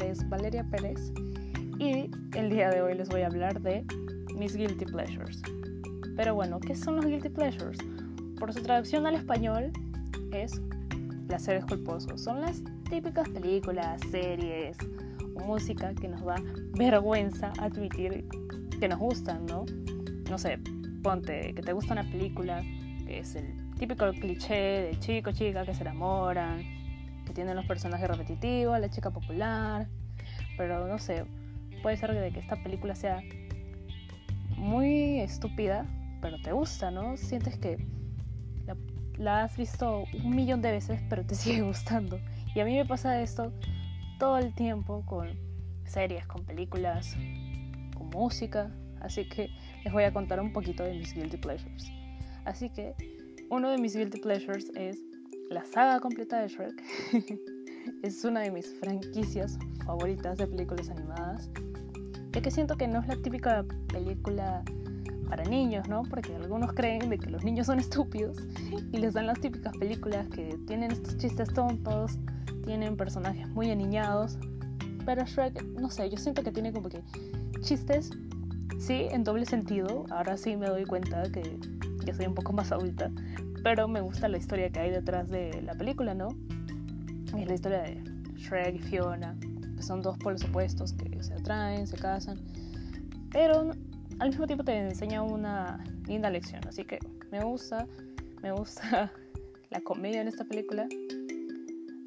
[0.00, 1.12] es Valeria Pérez
[1.78, 3.84] y el día de hoy les voy a hablar de
[4.34, 5.42] mis guilty pleasures.
[6.16, 7.78] Pero bueno, ¿qué son los guilty pleasures?
[8.38, 9.72] Por su traducción al español
[10.32, 10.60] es
[11.26, 12.20] placeres culposos.
[12.20, 14.76] Son las típicas películas, series
[15.46, 16.36] música que nos da
[16.72, 18.26] vergüenza admitir
[18.78, 19.64] que nos gustan, ¿no?
[20.28, 20.58] No sé,
[21.02, 22.62] ponte que te gusta una película
[23.06, 26.62] que es el típico cliché de chico, chica que se enamoran,
[27.26, 29.86] que tienen los personajes repetitivos, la chica popular,
[30.56, 31.24] pero no sé,
[31.82, 33.20] puede ser de que esta película sea
[34.56, 35.86] muy estúpida,
[36.22, 37.16] pero te gusta, ¿no?
[37.16, 37.86] Sientes que
[39.18, 42.18] la, has visto un millón de veces, pero te sigue gustando.
[42.54, 43.52] Y a mí me pasa esto
[44.18, 45.28] todo el tiempo con
[45.84, 47.16] series, con películas,
[47.94, 48.70] con música.
[49.00, 49.50] Así que
[49.84, 51.92] les voy a contar un poquito de mis guilty pleasures.
[52.44, 52.94] Así que
[53.50, 54.98] uno de mis guilty pleasures es
[55.50, 56.82] la saga completa de Shrek.
[58.02, 61.50] es una de mis franquicias favoritas de películas animadas.
[62.32, 64.62] Ya que siento que no es la típica película
[65.28, 66.02] para niños, ¿no?
[66.02, 68.38] Porque algunos creen de que los niños son estúpidos
[68.92, 72.18] y les dan las típicas películas que tienen estos chistes tontos,
[72.64, 74.38] tienen personajes muy aniñados.
[75.04, 77.00] Pero Shrek, no sé, yo siento que tiene como que
[77.60, 78.10] chistes,
[78.78, 80.04] sí, en doble sentido.
[80.10, 81.58] Ahora sí me doy cuenta que
[82.04, 83.10] ya soy un poco más adulta,
[83.66, 86.28] pero me gusta la historia que hay detrás de la película, ¿no?
[87.36, 88.00] Es la historia de
[88.36, 89.36] Shrek y Fiona,
[89.74, 92.38] que son dos polos opuestos que se atraen, se casan,
[93.32, 93.72] pero
[94.20, 97.00] al mismo tiempo te enseña una linda lección, así que
[97.32, 97.88] me gusta,
[98.40, 99.10] me gusta
[99.70, 100.86] la comedia en esta película,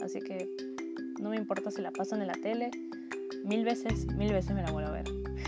[0.00, 0.48] así que
[1.20, 2.70] no me importa si la pasan en la tele,
[3.44, 5.06] mil veces, mil veces me la vuelvo a ver.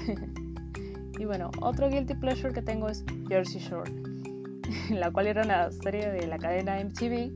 [1.20, 4.09] y bueno, otro guilty pleasure que tengo es Jersey Shore
[4.90, 7.32] la cual era una serie de la cadena MTV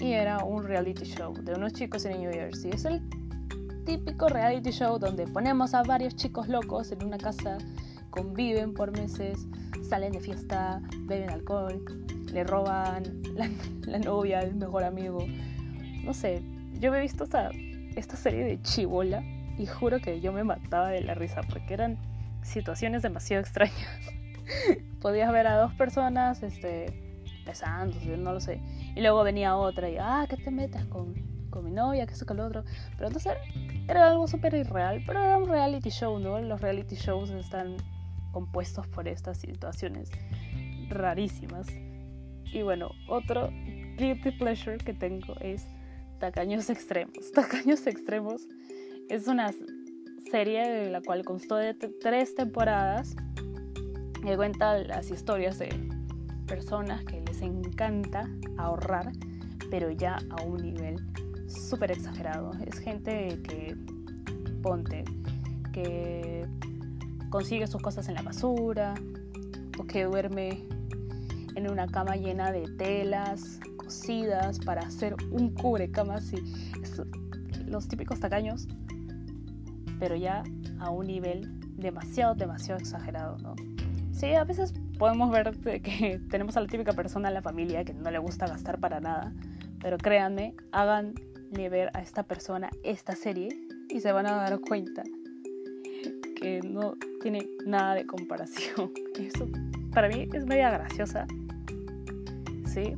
[0.00, 2.70] y era un reality show de unos chicos en New Jersey.
[2.72, 3.02] Es el
[3.84, 7.58] típico reality show donde ponemos a varios chicos locos en una casa,
[8.10, 9.46] conviven por meses,
[9.88, 11.84] salen de fiesta, beben alcohol,
[12.32, 13.04] le roban
[13.86, 15.24] la, novia al mejor amigo.
[16.04, 16.42] No sé,
[16.80, 17.50] yo he visto esta,
[17.96, 19.22] esta serie de chivola
[19.56, 21.96] y juro que yo me mataba de la risa porque eran
[22.42, 23.88] situaciones demasiado extrañas.
[25.00, 26.86] podías ver a dos personas este,
[27.44, 28.60] besándose, no lo sé.
[28.96, 31.14] Y luego venía otra y, ah, que te metas con,
[31.50, 32.64] con mi novia, que eso con lo otro.
[32.96, 33.32] Pero entonces
[33.88, 36.40] era algo súper irreal, pero era un reality show, ¿no?
[36.40, 37.76] Los reality shows están
[38.32, 40.10] compuestos por estas situaciones
[40.88, 41.66] rarísimas.
[42.52, 43.50] Y bueno, otro
[43.96, 45.66] guilty pleasure que tengo es
[46.18, 47.32] Tacaños Extremos.
[47.34, 48.46] Tacaños Extremos
[49.08, 49.52] es una
[50.30, 53.14] serie de la cual constó de tres temporadas
[54.24, 55.68] que cuenta las historias de
[56.46, 59.12] personas que les encanta ahorrar,
[59.70, 60.96] pero ya a un nivel
[61.46, 62.52] súper exagerado.
[62.66, 63.76] Es gente que,
[64.62, 65.04] ponte,
[65.72, 66.46] que
[67.28, 68.94] consigue sus cosas en la basura
[69.78, 70.64] o que duerme
[71.54, 76.36] en una cama llena de telas cosidas para hacer un cubrecama así.
[77.66, 78.68] los típicos tacaños,
[79.98, 80.44] pero ya
[80.78, 83.54] a un nivel demasiado, demasiado exagerado, ¿no?
[84.14, 85.50] Sí, a veces podemos ver
[85.82, 89.00] que tenemos a la típica persona en la familia que no le gusta gastar para
[89.00, 89.32] nada,
[89.80, 93.48] pero créanme, háganle ver a esta persona esta serie
[93.88, 95.02] y se van a dar cuenta
[96.36, 98.92] que no tiene nada de comparación.
[99.18, 99.48] Eso
[99.92, 101.26] para mí es media graciosa,
[102.66, 102.94] sí,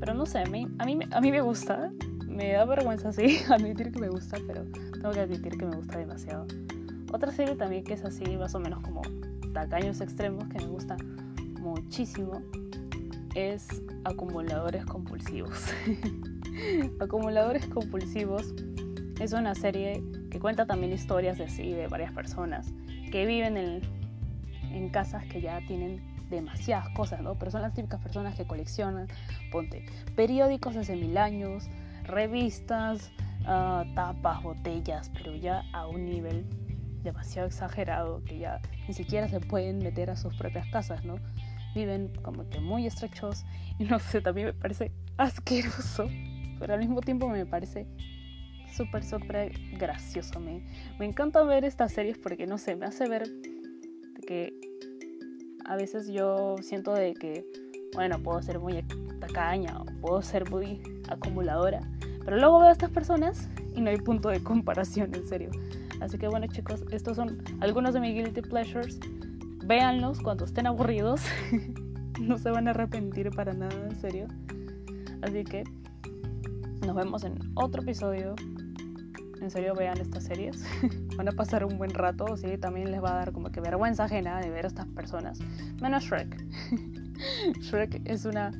[0.00, 1.92] pero no sé, a mí, a mí, a mí me gusta,
[2.26, 5.98] me da vergüenza, sí, admitir que me gusta, pero tengo que admitir que me gusta
[5.98, 6.46] demasiado.
[7.12, 9.02] Otra serie también que es así, más o menos como
[9.52, 10.96] tacaños extremos que me gusta
[11.60, 12.42] muchísimo
[13.34, 13.66] es
[14.04, 15.66] acumuladores compulsivos.
[17.00, 18.54] acumuladores compulsivos
[19.20, 22.72] es una serie que cuenta también historias de así de varias personas
[23.10, 23.80] que viven en,
[24.70, 27.34] en casas que ya tienen demasiadas cosas, ¿no?
[27.36, 29.08] Pero son las típicas personas que coleccionan,
[29.50, 29.84] ponte,
[30.14, 31.68] periódicos hace mil años,
[32.04, 33.10] revistas,
[33.46, 36.44] ah, tapas, botellas, pero ya a un nivel
[37.02, 41.16] demasiado exagerado que ya ni siquiera se pueden meter a sus propias casas, ¿no?
[41.74, 43.44] Viven como que muy estrechos
[43.78, 46.08] y no sé, también me parece asqueroso,
[46.58, 47.86] pero al mismo tiempo me parece
[48.74, 50.40] súper, súper gracioso.
[50.40, 50.62] Me,
[50.98, 53.28] me encanta ver estas series porque, no sé, me hace ver
[54.26, 54.52] que
[55.64, 57.44] a veces yo siento de que,
[57.94, 58.82] bueno, puedo ser muy
[59.20, 61.80] tacaña o puedo ser muy acumuladora,
[62.24, 65.50] pero luego veo a estas personas y no hay punto de comparación, en serio.
[66.00, 68.98] Así que bueno chicos, estos son algunos de mis guilty pleasures.
[69.64, 71.22] Véanlos cuando estén aburridos.
[72.20, 74.26] no se van a arrepentir para nada, en serio.
[75.22, 75.64] Así que
[76.86, 78.34] nos vemos en otro episodio
[79.40, 80.64] en serio vean estas series.
[81.16, 84.04] Van a pasar un buen rato, sí, también les va a dar como que vergüenza
[84.04, 85.38] ajena de ver a estas personas.
[85.80, 86.44] Menos Shrek.
[87.60, 88.50] Shrek es una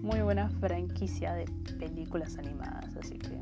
[0.00, 1.46] muy buena franquicia de
[1.78, 3.40] películas animadas, así que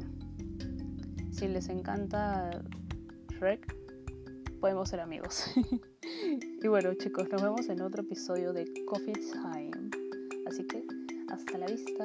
[1.31, 2.51] si les encanta
[3.39, 3.75] Shrek,
[4.61, 5.45] podemos ser amigos.
[6.63, 9.91] y bueno, chicos, nos vemos en otro episodio de Coffee Time.
[10.47, 10.83] Así que
[11.29, 12.05] hasta la vista.